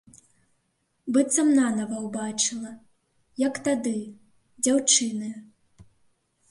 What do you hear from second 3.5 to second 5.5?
тады, дзяўчынаю.